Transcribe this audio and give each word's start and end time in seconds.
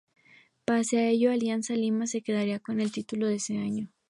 Pese 0.65 0.97
a 0.97 1.09
ello, 1.09 1.29
Alianza 1.31 1.75
Lima 1.75 2.07
se 2.07 2.23
quedaría 2.23 2.59
con 2.59 2.81
el 2.81 2.91
título 2.91 3.27
de 3.27 3.35
ese 3.35 3.59
año. 3.59 3.87